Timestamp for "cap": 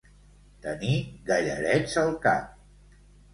2.25-2.59